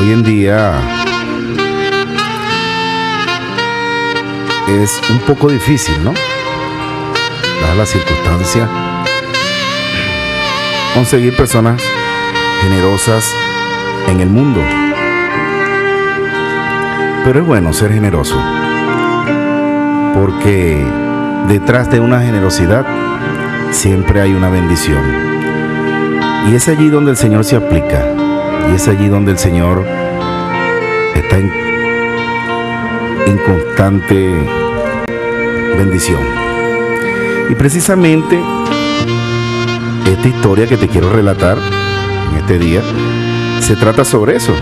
hoy 0.00 0.12
en 0.12 0.22
día 0.22 0.72
es 4.66 4.98
un 5.10 5.18
poco 5.20 5.50
difícil, 5.50 6.02
¿no? 6.02 6.14
Dada 7.60 7.74
la 7.74 7.84
circunstancia, 7.84 8.66
conseguir 10.94 11.36
personas 11.36 11.82
generosas 12.62 13.30
en 14.08 14.20
el 14.20 14.30
mundo. 14.30 14.60
Pero 17.24 17.40
es 17.40 17.46
bueno 17.46 17.74
ser 17.74 17.92
generoso, 17.92 18.42
porque 20.14 20.82
detrás 21.48 21.90
de 21.90 22.00
una 22.00 22.22
generosidad 22.22 22.86
siempre 23.70 24.22
hay 24.22 24.32
una 24.32 24.48
bendición. 24.48 25.02
Y 26.48 26.54
es 26.54 26.68
allí 26.68 26.88
donde 26.88 27.10
el 27.10 27.18
Señor 27.18 27.44
se 27.44 27.56
aplica, 27.56 28.02
y 28.70 28.74
es 28.74 28.88
allí 28.88 29.08
donde 29.08 29.32
el 29.32 29.38
Señor 29.38 29.84
está 31.14 31.38
en, 31.38 31.50
constante 33.46 34.32
bendición. 35.76 36.20
Y 37.48 37.54
precisamente 37.54 38.38
esta 40.06 40.28
historia 40.28 40.66
que 40.66 40.76
te 40.76 40.88
quiero 40.88 41.10
relatar 41.10 41.58
en 42.30 42.36
este 42.36 42.58
día 42.58 42.82
se 43.60 43.76
trata 43.76 44.04
sobre 44.04 44.36
eso. 44.36 44.54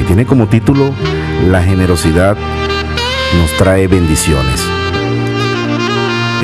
Y 0.00 0.04
tiene 0.04 0.24
como 0.24 0.46
título 0.46 0.92
La 1.48 1.62
generosidad 1.62 2.36
nos 3.38 3.50
trae 3.58 3.86
bendiciones. 3.86 4.64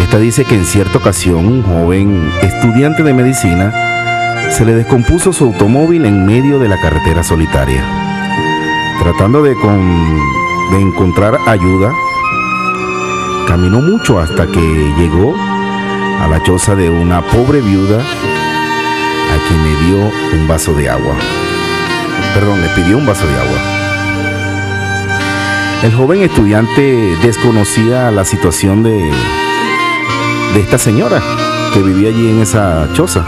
Esta 0.00 0.18
dice 0.18 0.44
que 0.44 0.54
en 0.54 0.64
cierta 0.64 0.98
ocasión 0.98 1.46
un 1.46 1.62
joven 1.62 2.30
estudiante 2.42 3.02
de 3.02 3.14
medicina 3.14 3.87
se 4.50 4.64
le 4.64 4.74
descompuso 4.74 5.32
su 5.32 5.44
automóvil 5.44 6.04
en 6.04 6.26
medio 6.26 6.58
de 6.58 6.68
la 6.68 6.80
carretera 6.80 7.22
solitaria. 7.22 7.82
Tratando 9.00 9.42
de, 9.42 9.54
con, 9.54 10.18
de 10.72 10.80
encontrar 10.80 11.38
ayuda, 11.46 11.92
caminó 13.46 13.80
mucho 13.80 14.18
hasta 14.18 14.46
que 14.46 14.94
llegó 14.98 15.34
a 16.20 16.26
la 16.28 16.42
choza 16.42 16.74
de 16.74 16.90
una 16.90 17.22
pobre 17.22 17.60
viuda 17.60 18.00
a 18.00 19.48
quien 19.48 19.62
le 19.64 19.86
dio 19.86 20.12
un 20.40 20.48
vaso 20.48 20.74
de 20.74 20.88
agua. 20.88 21.14
Perdón, 22.34 22.60
le 22.60 22.68
pidió 22.70 22.98
un 22.98 23.06
vaso 23.06 23.26
de 23.26 23.34
agua. 23.34 23.58
El 25.82 25.94
joven 25.94 26.22
estudiante 26.22 27.16
desconocía 27.22 28.10
la 28.10 28.24
situación 28.24 28.82
de, 28.82 29.12
de 30.54 30.60
esta 30.60 30.78
señora 30.78 31.22
que 31.72 31.82
vivía 31.82 32.08
allí 32.08 32.30
en 32.30 32.40
esa 32.40 32.88
choza. 32.94 33.24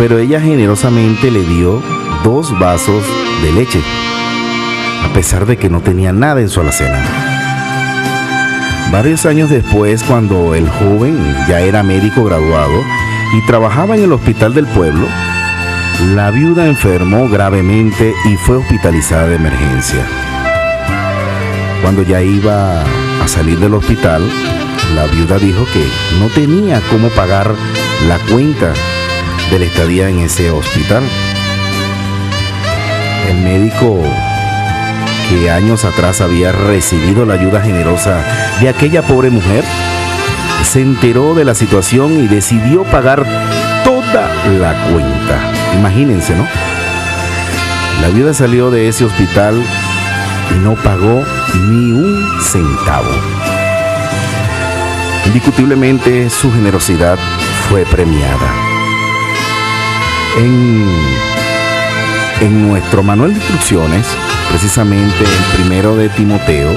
Pero 0.00 0.18
ella 0.18 0.40
generosamente 0.40 1.30
le 1.30 1.42
dio 1.42 1.82
dos 2.24 2.58
vasos 2.58 3.04
de 3.42 3.52
leche, 3.52 3.82
a 5.04 5.12
pesar 5.12 5.44
de 5.44 5.58
que 5.58 5.68
no 5.68 5.82
tenía 5.82 6.10
nada 6.10 6.40
en 6.40 6.48
su 6.48 6.62
alacena. 6.62 7.04
Varios 8.90 9.26
años 9.26 9.50
después, 9.50 10.02
cuando 10.02 10.54
el 10.54 10.70
joven 10.70 11.18
ya 11.46 11.60
era 11.60 11.82
médico 11.82 12.24
graduado 12.24 12.80
y 13.36 13.46
trabajaba 13.46 13.94
en 13.94 14.04
el 14.04 14.12
hospital 14.12 14.54
del 14.54 14.64
pueblo, 14.68 15.06
la 16.14 16.30
viuda 16.30 16.66
enfermó 16.66 17.28
gravemente 17.28 18.14
y 18.24 18.36
fue 18.36 18.56
hospitalizada 18.56 19.28
de 19.28 19.36
emergencia. 19.36 20.02
Cuando 21.82 22.04
ya 22.04 22.22
iba 22.22 22.80
a 23.22 23.28
salir 23.28 23.58
del 23.58 23.74
hospital, 23.74 24.22
la 24.94 25.04
viuda 25.08 25.38
dijo 25.38 25.66
que 25.74 25.86
no 26.18 26.28
tenía 26.28 26.80
cómo 26.88 27.10
pagar 27.10 27.54
la 28.08 28.18
cuenta 28.32 28.72
de 29.50 29.58
la 29.58 29.64
estadía 29.64 30.08
en 30.08 30.20
ese 30.20 30.50
hospital. 30.50 31.02
El 33.28 33.38
médico 33.38 34.00
que 35.28 35.50
años 35.50 35.84
atrás 35.84 36.20
había 36.20 36.52
recibido 36.52 37.24
la 37.24 37.34
ayuda 37.34 37.60
generosa 37.60 38.22
de 38.60 38.68
aquella 38.68 39.02
pobre 39.02 39.30
mujer, 39.30 39.64
se 40.62 40.80
enteró 40.80 41.34
de 41.34 41.44
la 41.44 41.54
situación 41.54 42.20
y 42.20 42.28
decidió 42.28 42.84
pagar 42.84 43.24
toda 43.84 44.30
la 44.58 44.74
cuenta. 44.90 45.52
Imagínense, 45.78 46.34
¿no? 46.34 46.46
La 48.02 48.08
viuda 48.08 48.34
salió 48.34 48.70
de 48.70 48.88
ese 48.88 49.04
hospital 49.04 49.62
y 50.54 50.58
no 50.58 50.74
pagó 50.74 51.24
ni 51.68 51.92
un 51.92 52.40
centavo. 52.40 53.10
Indiscutiblemente 55.26 56.30
su 56.30 56.52
generosidad 56.52 57.18
fue 57.68 57.84
premiada. 57.84 58.69
En, 60.38 60.84
en 62.40 62.68
nuestro 62.68 63.02
manual 63.02 63.30
de 63.30 63.36
instrucciones, 63.36 64.06
precisamente 64.48 65.24
el 65.24 65.56
primero 65.56 65.96
de 65.96 66.08
Timoteo, 66.08 66.70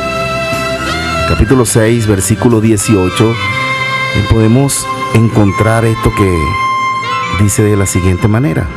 capítulo 1.30 1.66
6, 1.66 2.08
versículo 2.08 2.62
18, 2.62 3.36
podemos 4.30 4.86
encontrar 5.14 5.86
esto 5.86 6.12
que 6.16 7.44
dice 7.44 7.64
de 7.64 7.78
la 7.78 7.86
siguiente 7.86 8.28
manera. 8.28 8.68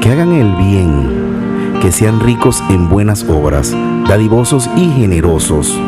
Que 0.00 0.10
hagan 0.10 0.32
el 0.32 0.54
bien, 0.56 1.78
que 1.80 1.92
sean 1.92 2.20
ricos 2.20 2.62
en 2.68 2.88
buenas 2.88 3.24
obras, 3.24 3.74
dadivosos 4.08 4.68
y 4.76 4.90
generosos. 4.90 5.78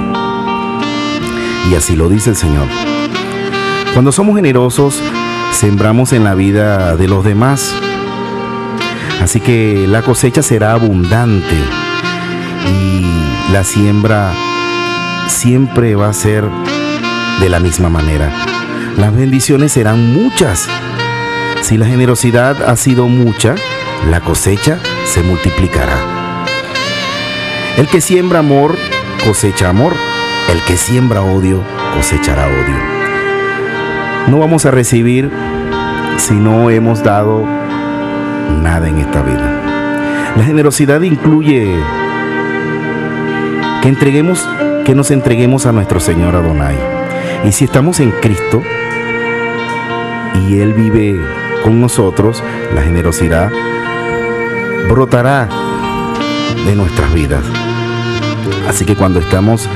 Y 1.70 1.74
así 1.74 1.96
lo 1.96 2.08
dice 2.08 2.30
el 2.30 2.36
Señor. 2.36 2.66
Cuando 3.92 4.12
somos 4.12 4.36
generosos, 4.36 5.02
sembramos 5.52 6.12
en 6.12 6.24
la 6.24 6.34
vida 6.34 6.96
de 6.96 7.08
los 7.08 7.24
demás. 7.24 7.74
Así 9.20 9.40
que 9.40 9.86
la 9.88 10.02
cosecha 10.02 10.42
será 10.42 10.72
abundante 10.72 11.56
y 12.66 13.52
la 13.52 13.64
siembra 13.64 14.32
siempre 15.28 15.94
va 15.94 16.08
a 16.08 16.12
ser 16.12 16.44
de 17.40 17.48
la 17.48 17.60
misma 17.60 17.88
manera. 17.88 18.30
Las 18.96 19.14
bendiciones 19.14 19.72
serán 19.72 20.12
muchas. 20.12 20.68
Si 21.62 21.76
la 21.76 21.86
generosidad 21.86 22.62
ha 22.62 22.76
sido 22.76 23.06
mucha, 23.08 23.54
la 24.10 24.20
cosecha 24.20 24.78
se 25.04 25.22
multiplicará. 25.22 25.96
El 27.76 27.86
que 27.86 28.00
siembra 28.00 28.40
amor, 28.40 28.76
cosecha 29.24 29.68
amor. 29.68 29.94
El 30.48 30.60
que 30.62 30.76
siembra 30.76 31.22
odio, 31.22 31.62
cosechará 31.94 32.46
odio. 32.46 32.97
No 34.30 34.38
vamos 34.38 34.66
a 34.66 34.70
recibir 34.70 35.30
si 36.18 36.34
no 36.34 36.68
hemos 36.68 37.02
dado 37.02 37.46
nada 38.62 38.88
en 38.88 38.98
esta 38.98 39.22
vida. 39.22 40.34
La 40.36 40.44
generosidad 40.44 41.00
incluye 41.00 41.74
que 43.82 43.88
entreguemos, 43.88 44.46
que 44.84 44.94
nos 44.94 45.10
entreguemos 45.10 45.64
a 45.64 45.72
nuestro 45.72 45.98
Señor 45.98 46.36
Adonai. 46.36 46.76
Y 47.44 47.52
si 47.52 47.64
estamos 47.64 48.00
en 48.00 48.10
Cristo 48.10 48.62
y 50.46 50.58
Él 50.58 50.74
vive 50.74 51.18
con 51.64 51.80
nosotros, 51.80 52.42
la 52.74 52.82
generosidad 52.82 53.50
brotará 54.90 55.48
de 56.66 56.74
nuestras 56.74 57.14
vidas. 57.14 57.44
Así 58.68 58.84
que 58.84 58.94
cuando 58.94 59.20
estamos 59.20 59.66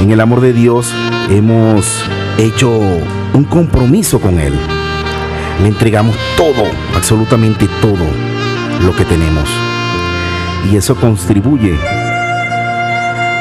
en 0.00 0.10
el 0.10 0.20
amor 0.20 0.40
de 0.40 0.54
Dios, 0.54 0.94
hemos 1.28 2.02
hecho 2.38 2.70
un 2.70 3.44
compromiso 3.44 4.20
con 4.20 4.38
Él. 4.38 4.54
Le 5.60 5.68
entregamos 5.68 6.16
todo, 6.36 6.64
absolutamente 6.94 7.68
todo 7.80 8.06
lo 8.84 8.94
que 8.96 9.04
tenemos. 9.04 9.48
Y 10.70 10.76
eso 10.76 10.94
contribuye 10.96 11.78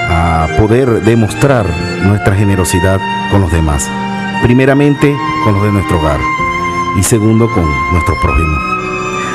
a 0.10 0.48
poder 0.58 1.04
demostrar 1.04 1.66
nuestra 2.04 2.36
generosidad 2.36 3.00
con 3.32 3.42
los 3.42 3.52
demás. 3.52 3.90
Primeramente 4.44 5.16
con 5.44 5.54
los 5.54 5.64
de 5.64 5.72
nuestro 5.72 6.00
hogar 6.00 6.20
y 7.00 7.04
segundo 7.04 7.50
con 7.52 7.66
nuestro 7.92 8.20
prójimo. 8.20 8.58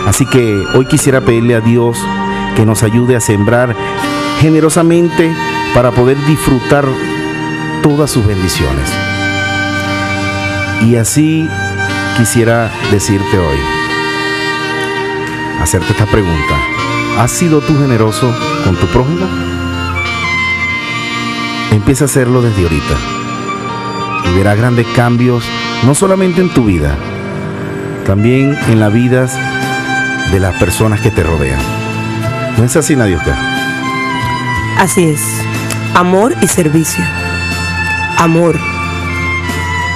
Así 0.07 0.27
que 0.27 0.65
hoy 0.75 0.87
quisiera 0.87 1.21
pedirle 1.21 1.55
a 1.55 1.61
Dios 1.61 1.99
que 2.57 2.67
nos 2.67 2.83
ayude 2.83 3.17
a 3.17 3.21
sembrar 3.21 3.75
generosamente 4.41 5.33
para 5.75 5.91
poder 5.91 6.17
disfrutar 6.27 6.85
todas 7.83 8.11
sus 8.11 8.27
bendiciones. 8.27 9.16
Y 10.83 10.97
así 10.97 11.49
quisiera 12.17 12.71
decirte 12.91 13.39
hoy, 13.39 13.59
hacerte 15.61 15.93
esta 15.93 16.07
pregunta. 16.07 16.55
¿Has 17.19 17.31
sido 17.31 17.61
tú 17.61 17.79
generoso 17.79 18.33
con 18.65 18.77
tu 18.77 18.87
prójimo? 18.89 19.27
Empieza 21.73 22.05
a 22.05 22.07
hacerlo 22.07 22.43
desde 22.43 22.63
ahorita 22.63 22.95
y 24.25 24.37
verás 24.37 24.57
grandes 24.57 24.87
cambios, 24.95 25.45
no 25.85 25.95
solamente 25.95 26.41
en 26.41 26.51
tu 26.51 26.65
vida, 26.65 26.97
también 28.07 28.57
en 28.69 28.81
las 28.81 28.93
vidas 28.93 29.37
de 30.31 30.41
las 30.41 30.55
personas 30.57 31.01
que 31.01 31.11
te 31.11 31.23
rodean. 31.23 31.61
¿No 32.57 32.65
es 32.65 32.77
así, 32.77 32.97
Nadiuska? 32.97 33.37
Así 34.79 35.05
es. 35.05 35.23
Amor 35.95 36.35
y 36.43 36.49
servicio. 36.49 37.05
Amor. 38.19 38.76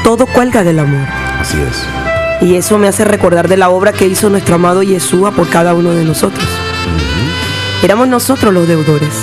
Todo 0.04 0.26
cuelga 0.26 0.64
del 0.64 0.78
amor. 0.78 1.06
Así 1.40 1.58
es. 1.60 1.86
Y 2.40 2.56
eso 2.56 2.78
me 2.78 2.88
hace 2.88 3.04
recordar 3.04 3.48
de 3.48 3.56
la 3.56 3.68
obra 3.68 3.92
que 3.92 4.06
hizo 4.06 4.30
nuestro 4.30 4.54
amado 4.54 4.82
Yeshua 4.82 5.30
por 5.32 5.48
cada 5.48 5.74
uno 5.74 5.92
de 5.92 6.04
nosotros. 6.04 6.48
Éramos 7.82 8.08
nosotros 8.08 8.52
los 8.52 8.66
deudores. 8.66 9.14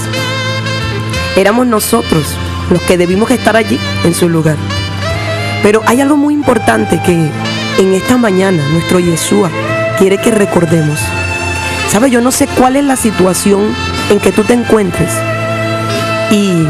Éramos 1.35 1.68
nosotros 1.68 2.35
los 2.69 2.81
que 2.81 2.97
debimos 2.97 3.31
estar 3.31 3.56
allí 3.56 3.79
en 4.03 4.13
su 4.13 4.29
lugar. 4.29 4.57
Pero 5.63 5.81
hay 5.85 6.01
algo 6.01 6.15
muy 6.15 6.33
importante 6.33 7.01
que 7.03 7.30
en 7.80 7.94
esta 7.94 8.18
mañana 8.18 8.63
nuestro 8.71 9.00
Yeshua 9.00 9.50
quiere 9.97 10.18
que 10.18 10.31
recordemos. 10.31 11.00
¿Sabe? 11.89 12.12
Yo 12.12 12.21
no 12.21 12.31
sé 12.31 12.47
cuál 12.47 12.75
es 12.75 12.83
la 12.83 12.95
situación 12.95 13.73
en 14.09 14.19
que 14.19 14.31
tú 14.31 14.44
te 14.44 14.53
encuentres. 14.53 15.12
Y 16.31 16.68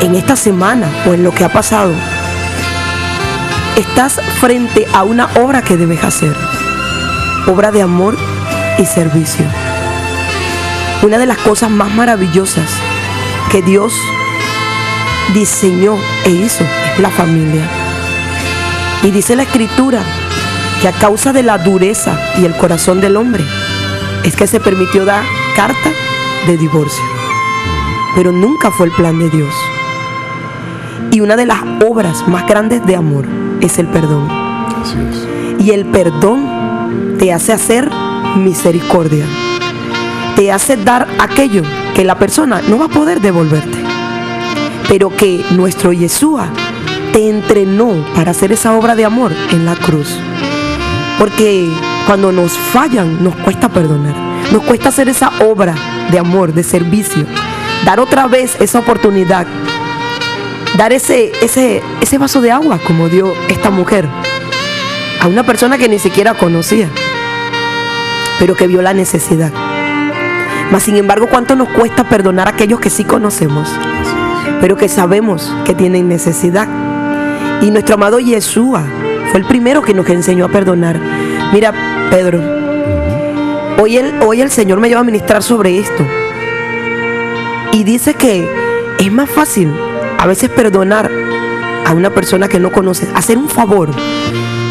en 0.00 0.14
esta 0.14 0.36
semana 0.36 0.88
o 1.06 1.12
en 1.14 1.24
lo 1.24 1.32
que 1.32 1.44
ha 1.44 1.48
pasado, 1.48 1.92
estás 3.76 4.20
frente 4.40 4.86
a 4.92 5.02
una 5.02 5.28
obra 5.42 5.62
que 5.62 5.76
debes 5.76 6.04
hacer. 6.04 6.34
Obra 7.46 7.72
de 7.72 7.82
amor 7.82 8.16
y 8.78 8.86
servicio. 8.86 9.44
Una 11.02 11.18
de 11.18 11.26
las 11.26 11.38
cosas 11.38 11.70
más 11.70 11.92
maravillosas 11.92 12.70
que 13.50 13.62
Dios 13.62 13.92
diseñó 15.34 15.96
e 16.24 16.30
hizo 16.30 16.64
es 16.64 17.00
la 17.00 17.10
familia. 17.10 17.64
Y 19.02 19.10
dice 19.10 19.36
la 19.36 19.42
escritura 19.42 20.02
que 20.80 20.88
a 20.88 20.92
causa 20.92 21.32
de 21.32 21.42
la 21.42 21.58
dureza 21.58 22.18
y 22.38 22.44
el 22.44 22.56
corazón 22.56 23.00
del 23.00 23.16
hombre 23.16 23.44
es 24.22 24.36
que 24.36 24.46
se 24.46 24.60
permitió 24.60 25.04
dar 25.04 25.24
carta 25.56 25.90
de 26.46 26.56
divorcio. 26.56 27.04
Pero 28.14 28.30
nunca 28.30 28.70
fue 28.70 28.86
el 28.86 28.92
plan 28.92 29.18
de 29.18 29.30
Dios. 29.30 29.54
Y 31.10 31.20
una 31.20 31.36
de 31.36 31.46
las 31.46 31.60
obras 31.84 32.26
más 32.28 32.46
grandes 32.46 32.84
de 32.86 32.96
amor 32.96 33.43
es 33.64 33.78
el 33.78 33.86
perdón. 33.86 34.28
Y 35.58 35.70
el 35.70 35.86
perdón 35.86 37.16
te 37.18 37.32
hace 37.32 37.52
hacer 37.52 37.90
misericordia. 38.36 39.26
Te 40.36 40.52
hace 40.52 40.76
dar 40.76 41.08
aquello 41.18 41.62
que 41.94 42.04
la 42.04 42.18
persona 42.18 42.60
no 42.68 42.78
va 42.78 42.86
a 42.86 42.88
poder 42.88 43.20
devolverte. 43.20 43.78
Pero 44.88 45.08
que 45.10 45.44
nuestro 45.52 45.92
Yeshua 45.92 46.48
te 47.12 47.30
entrenó 47.30 48.04
para 48.14 48.32
hacer 48.32 48.52
esa 48.52 48.76
obra 48.76 48.94
de 48.94 49.04
amor 49.04 49.32
en 49.50 49.64
la 49.64 49.76
cruz. 49.76 50.18
Porque 51.18 51.70
cuando 52.06 52.32
nos 52.32 52.52
fallan 52.52 53.22
nos 53.22 53.34
cuesta 53.36 53.68
perdonar. 53.68 54.14
Nos 54.52 54.62
cuesta 54.64 54.90
hacer 54.90 55.08
esa 55.08 55.32
obra 55.40 55.74
de 56.10 56.18
amor, 56.18 56.52
de 56.52 56.62
servicio. 56.62 57.24
Dar 57.84 57.98
otra 57.98 58.26
vez 58.26 58.56
esa 58.60 58.80
oportunidad. 58.80 59.46
Dar 60.76 60.92
ese, 60.92 61.30
ese, 61.40 61.82
ese 62.00 62.18
vaso 62.18 62.40
de 62.40 62.50
agua 62.50 62.80
como 62.84 63.08
dio 63.08 63.32
esta 63.48 63.70
mujer 63.70 64.08
a 65.20 65.28
una 65.28 65.44
persona 65.44 65.78
que 65.78 65.88
ni 65.88 66.00
siquiera 66.00 66.34
conocía, 66.34 66.90
pero 68.40 68.56
que 68.56 68.66
vio 68.66 68.82
la 68.82 68.92
necesidad. 68.92 69.52
Mas 70.72 70.82
sin 70.82 70.96
embargo, 70.96 71.28
¿cuánto 71.30 71.54
nos 71.54 71.68
cuesta 71.68 72.04
perdonar 72.04 72.48
a 72.48 72.50
aquellos 72.50 72.80
que 72.80 72.90
sí 72.90 73.04
conocemos, 73.04 73.68
pero 74.60 74.76
que 74.76 74.88
sabemos 74.88 75.54
que 75.64 75.74
tienen 75.74 76.08
necesidad? 76.08 76.68
Y 77.62 77.70
nuestro 77.70 77.94
amado 77.94 78.18
Yeshua 78.18 78.82
fue 79.30 79.40
el 79.40 79.46
primero 79.46 79.80
que 79.80 79.94
nos 79.94 80.08
enseñó 80.08 80.46
a 80.46 80.48
perdonar. 80.48 81.00
Mira, 81.52 81.72
Pedro, 82.10 82.40
hoy 83.80 83.96
el, 83.96 84.12
hoy 84.22 84.40
el 84.40 84.50
Señor 84.50 84.80
me 84.80 84.88
lleva 84.88 85.02
a 85.02 85.04
ministrar 85.04 85.42
sobre 85.42 85.78
esto. 85.78 86.04
Y 87.72 87.84
dice 87.84 88.14
que 88.14 88.48
es 88.98 89.12
más 89.12 89.30
fácil 89.30 89.72
a 90.24 90.26
veces 90.26 90.48
perdonar 90.48 91.10
a 91.84 91.92
una 91.92 92.08
persona 92.08 92.48
que 92.48 92.58
no 92.58 92.72
conoces, 92.72 93.10
hacer 93.14 93.36
un 93.36 93.50
favor. 93.50 93.90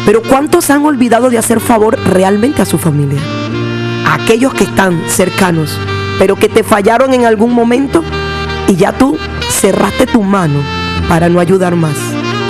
Pero 0.04 0.20
¿cuántos 0.20 0.68
han 0.68 0.84
olvidado 0.84 1.30
de 1.30 1.38
hacer 1.38 1.60
favor 1.60 1.96
realmente 2.08 2.60
a 2.60 2.64
su 2.64 2.76
familia? 2.76 3.20
A 4.04 4.14
aquellos 4.14 4.52
que 4.52 4.64
están 4.64 5.00
cercanos, 5.06 5.78
pero 6.18 6.34
que 6.34 6.48
te 6.48 6.64
fallaron 6.64 7.14
en 7.14 7.24
algún 7.24 7.52
momento 7.52 8.02
y 8.66 8.74
ya 8.74 8.90
tú 8.90 9.16
cerraste 9.48 10.08
tu 10.08 10.24
mano 10.24 10.58
para 11.08 11.28
no 11.28 11.38
ayudar 11.38 11.76
más, 11.76 11.94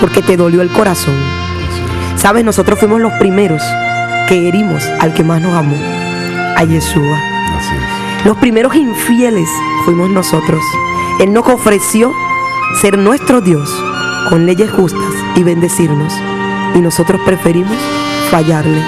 porque 0.00 0.22
te 0.22 0.38
dolió 0.38 0.62
el 0.62 0.70
corazón. 0.70 1.14
Sabes, 2.16 2.42
nosotros 2.42 2.78
fuimos 2.78 3.02
los 3.02 3.12
primeros 3.18 3.60
que 4.28 4.48
herimos 4.48 4.82
al 4.98 5.12
que 5.12 5.24
más 5.24 5.42
nos 5.42 5.52
amó, 5.52 5.76
a 6.56 6.64
Yeshua. 6.64 7.20
Los 8.24 8.38
primeros 8.38 8.74
infieles 8.74 9.50
fuimos 9.84 10.08
nosotros. 10.08 10.62
Él 11.20 11.34
nos 11.34 11.46
ofreció 11.46 12.14
ser 12.80 12.98
nuestro 12.98 13.40
Dios 13.40 13.70
con 14.28 14.46
leyes 14.46 14.70
justas 14.70 15.12
y 15.36 15.42
bendecirnos. 15.42 16.12
Y 16.74 16.80
nosotros 16.80 17.20
preferimos 17.24 17.76
fallarle. 18.30 18.82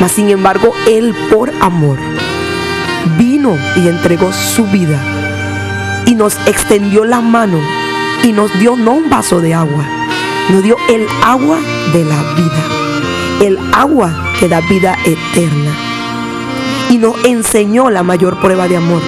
Mas 0.00 0.12
sin 0.12 0.30
embargo, 0.30 0.72
Él 0.86 1.14
por 1.30 1.50
amor 1.60 1.98
vino 3.18 3.56
y 3.76 3.88
entregó 3.88 4.32
su 4.32 4.66
vida. 4.66 5.02
Y 6.06 6.14
nos 6.14 6.36
extendió 6.46 7.04
la 7.04 7.20
mano 7.20 7.58
y 8.22 8.32
nos 8.32 8.56
dio 8.58 8.76
no 8.76 8.92
un 8.92 9.10
vaso 9.10 9.40
de 9.40 9.54
agua, 9.54 9.84
nos 10.50 10.62
dio 10.62 10.76
el 10.88 11.06
agua 11.22 11.58
de 11.92 12.04
la 12.04 12.22
vida. 12.34 12.64
El 13.40 13.58
agua 13.74 14.32
que 14.38 14.48
da 14.48 14.60
vida 14.60 14.96
eterna. 15.04 15.72
Y 16.90 16.98
nos 16.98 17.16
enseñó 17.24 17.90
la 17.90 18.02
mayor 18.02 18.38
prueba 18.40 18.68
de 18.68 18.76
amor. 18.76 19.02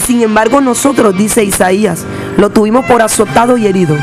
Y 0.00 0.02
sin 0.02 0.22
embargo 0.22 0.62
nosotros, 0.62 1.14
dice 1.14 1.44
Isaías, 1.44 2.06
lo 2.38 2.48
tuvimos 2.48 2.86
por 2.86 3.02
azotado 3.02 3.58
y 3.58 3.66
herido. 3.66 3.98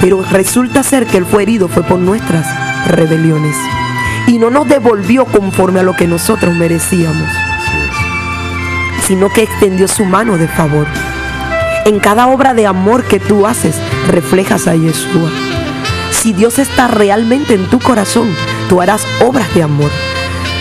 Pero 0.00 0.24
resulta 0.30 0.84
ser 0.84 1.04
que 1.06 1.16
Él 1.16 1.26
fue 1.26 1.42
herido, 1.42 1.66
fue 1.66 1.82
por 1.82 1.98
nuestras 1.98 2.46
rebeliones. 2.86 3.56
Y 4.28 4.38
no 4.38 4.50
nos 4.50 4.68
devolvió 4.68 5.24
conforme 5.24 5.80
a 5.80 5.82
lo 5.82 5.96
que 5.96 6.06
nosotros 6.06 6.54
merecíamos, 6.54 7.28
sino 9.04 9.30
que 9.30 9.42
extendió 9.42 9.88
su 9.88 10.04
mano 10.04 10.38
de 10.38 10.46
favor. 10.46 10.86
En 11.86 11.98
cada 11.98 12.28
obra 12.28 12.54
de 12.54 12.68
amor 12.68 13.02
que 13.02 13.18
tú 13.18 13.48
haces, 13.48 13.74
reflejas 14.06 14.68
a 14.68 14.76
Yeshua. 14.76 15.28
Si 16.12 16.32
Dios 16.32 16.60
está 16.60 16.86
realmente 16.86 17.54
en 17.54 17.68
tu 17.68 17.80
corazón, 17.80 18.32
tú 18.68 18.80
harás 18.80 19.04
obras 19.20 19.52
de 19.56 19.64
amor. 19.64 19.90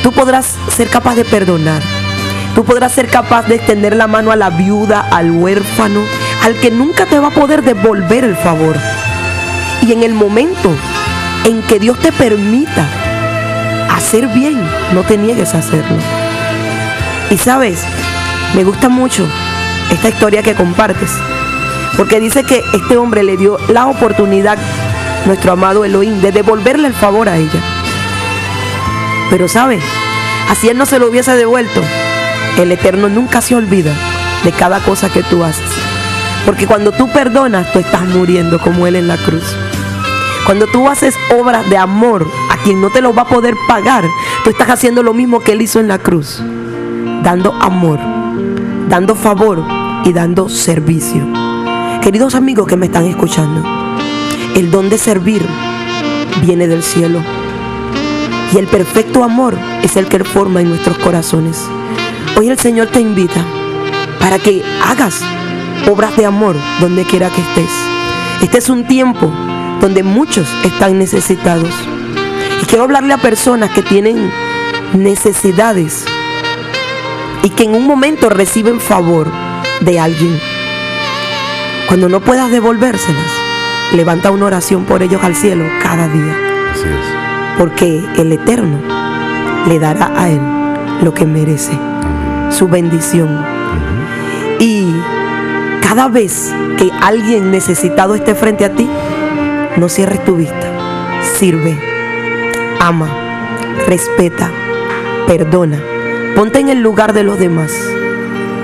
Tú 0.01 0.11
podrás 0.11 0.55
ser 0.75 0.89
capaz 0.89 1.13
de 1.13 1.23
perdonar. 1.23 1.83
Tú 2.55 2.63
podrás 2.63 2.91
ser 2.91 3.07
capaz 3.07 3.47
de 3.47 3.55
extender 3.55 3.95
la 3.95 4.05
mano 4.05 4.31
a 4.31 4.35
la 4.35 4.51
viuda, 4.51 5.07
al 5.11 5.31
huérfano, 5.31 6.01
al 6.43 6.53
que 6.59 6.69
nunca 6.69 7.07
te 7.07 7.17
va 7.17 7.29
a 7.29 7.31
poder 7.31 7.63
devolver 7.63 8.23
el 8.23 8.35
favor. 8.35 8.75
Y 9.81 9.91
en 9.91 10.03
el 10.03 10.13
momento 10.13 10.71
en 11.45 11.63
que 11.63 11.79
Dios 11.79 11.97
te 11.99 12.11
permita 12.11 12.87
hacer 13.89 14.27
bien, 14.27 14.61
no 14.93 15.01
te 15.01 15.17
niegues 15.17 15.55
a 15.55 15.59
hacerlo. 15.59 15.97
Y 17.31 17.37
sabes, 17.37 17.83
me 18.53 18.63
gusta 18.63 18.87
mucho 18.87 19.27
esta 19.89 20.09
historia 20.09 20.43
que 20.43 20.53
compartes, 20.53 21.11
porque 21.97 22.19
dice 22.19 22.43
que 22.43 22.63
este 22.73 22.97
hombre 22.97 23.23
le 23.23 23.35
dio 23.35 23.57
la 23.69 23.87
oportunidad, 23.87 24.59
nuestro 25.25 25.53
amado 25.53 25.85
Elohim, 25.85 26.21
de 26.21 26.31
devolverle 26.31 26.87
el 26.87 26.93
favor 26.93 27.29
a 27.29 27.37
ella. 27.37 27.59
Pero 29.31 29.47
sabe, 29.47 29.79
así 30.49 30.69
él 30.69 30.77
no 30.77 30.85
se 30.85 30.99
lo 30.99 31.09
hubiese 31.09 31.35
devuelto, 31.35 31.81
el 32.57 32.71
Eterno 32.71 33.09
nunca 33.09 33.41
se 33.41 33.55
olvida 33.55 33.93
de 34.43 34.51
cada 34.51 34.79
cosa 34.79 35.09
que 35.09 35.23
tú 35.23 35.43
haces. 35.43 35.69
Porque 36.45 36.67
cuando 36.67 36.91
tú 36.91 37.09
perdonas, 37.11 37.71
tú 37.71 37.79
estás 37.79 38.03
muriendo 38.03 38.59
como 38.59 38.85
Él 38.85 38.95
en 38.95 39.07
la 39.07 39.17
cruz. 39.17 39.43
Cuando 40.45 40.67
tú 40.67 40.87
haces 40.89 41.15
obras 41.37 41.69
de 41.69 41.77
amor 41.77 42.27
a 42.51 42.57
quien 42.57 42.81
no 42.81 42.89
te 42.89 43.01
lo 43.01 43.13
va 43.13 43.23
a 43.23 43.27
poder 43.27 43.55
pagar, 43.67 44.03
tú 44.43 44.49
estás 44.49 44.69
haciendo 44.69 45.01
lo 45.01 45.13
mismo 45.13 45.39
que 45.39 45.53
Él 45.53 45.61
hizo 45.61 45.79
en 45.79 45.87
la 45.87 45.99
cruz. 45.99 46.41
Dando 47.23 47.53
amor, 47.53 47.99
dando 48.89 49.15
favor 49.15 49.63
y 50.03 50.11
dando 50.11 50.49
servicio. 50.49 51.25
Queridos 52.01 52.35
amigos 52.35 52.67
que 52.67 52.75
me 52.75 52.87
están 52.87 53.05
escuchando, 53.05 53.63
el 54.55 54.69
don 54.69 54.89
de 54.89 54.97
servir 54.97 55.41
viene 56.41 56.67
del 56.67 56.83
cielo. 56.83 57.19
Y 58.53 58.57
el 58.57 58.67
perfecto 58.67 59.23
amor 59.23 59.57
es 59.81 59.95
el 59.95 60.07
que 60.07 60.23
forma 60.23 60.61
en 60.61 60.69
nuestros 60.69 60.97
corazones. 60.97 61.65
Hoy 62.35 62.49
el 62.49 62.57
Señor 62.57 62.87
te 62.87 62.99
invita 62.99 63.45
para 64.19 64.39
que 64.39 64.63
hagas 64.83 65.21
obras 65.89 66.17
de 66.17 66.25
amor 66.25 66.55
donde 66.79 67.03
quiera 67.03 67.29
que 67.29 67.41
estés. 67.41 67.71
Este 68.41 68.57
es 68.57 68.69
un 68.69 68.85
tiempo 68.85 69.31
donde 69.79 70.01
muchos 70.01 70.47
están 70.63 70.97
necesitados. 70.97 71.69
Y 72.61 72.65
quiero 72.65 72.85
hablarle 72.85 73.13
a 73.13 73.17
personas 73.17 73.69
que 73.69 73.83
tienen 73.83 74.31
necesidades 74.93 76.05
y 77.43 77.49
que 77.49 77.65
en 77.65 77.75
un 77.75 77.85
momento 77.85 78.29
reciben 78.29 78.79
favor 78.79 79.31
de 79.81 79.99
alguien. 79.99 80.39
Cuando 81.87 82.09
no 82.09 82.21
puedas 82.21 82.49
devolvérselas, 82.49 83.31
levanta 83.93 84.31
una 84.31 84.45
oración 84.45 84.85
por 84.85 85.03
ellos 85.03 85.21
al 85.23 85.35
cielo 85.35 85.65
cada 85.83 86.07
día. 86.07 86.37
Así 86.71 86.87
es. 86.87 87.57
Porque 87.59 88.03
el 88.17 88.31
Eterno 88.31 88.79
le 89.67 89.77
dará 89.77 90.11
a 90.15 90.29
él 90.29 90.41
lo 91.03 91.13
que 91.13 91.25
merece, 91.25 91.77
su 92.53 92.67
bendición. 92.67 93.43
Y 94.59 94.93
cada 95.81 96.07
vez 96.07 96.53
que 96.77 96.91
alguien 97.01 97.51
necesitado 97.51 98.15
esté 98.15 98.35
frente 98.35 98.65
a 98.65 98.73
ti, 98.73 98.87
no 99.77 99.89
cierres 99.89 100.23
tu 100.23 100.35
vista. 100.35 100.71
Sirve, 101.37 101.77
ama, 102.79 103.09
respeta, 103.87 104.49
perdona. 105.27 105.79
Ponte 106.35 106.59
en 106.59 106.69
el 106.69 106.81
lugar 106.81 107.13
de 107.13 107.23
los 107.23 107.39
demás. 107.39 107.71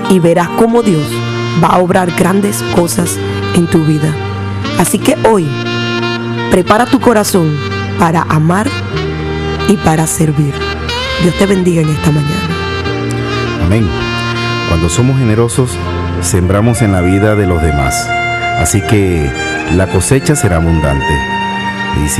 y 0.08 0.18
verás 0.18 0.48
cómo 0.58 0.82
Dios 0.82 1.04
va 1.62 1.68
a 1.68 1.78
obrar 1.78 2.10
grandes 2.10 2.64
cosas 2.74 3.16
en 3.54 3.68
tu 3.68 3.84
vida. 3.84 4.12
Así 4.76 4.98
que 4.98 5.16
hoy, 5.28 5.46
prepara 6.50 6.84
tu 6.84 6.98
corazón 6.98 7.56
para 7.96 8.22
amar 8.22 8.66
y 9.68 9.76
para 9.76 10.08
servir. 10.08 10.52
Dios 11.22 11.34
te 11.38 11.46
bendiga 11.46 11.82
en 11.82 11.90
esta 11.90 12.10
mañana. 12.10 12.59
Amén. 13.62 13.88
Cuando 14.68 14.88
somos 14.88 15.18
generosos, 15.18 15.76
sembramos 16.22 16.82
en 16.82 16.92
la 16.92 17.00
vida 17.00 17.34
de 17.34 17.46
los 17.46 17.62
demás. 17.62 18.08
Así 18.58 18.80
que 18.82 19.30
la 19.76 19.86
cosecha 19.88 20.36
será 20.36 20.56
abundante. 20.56 21.14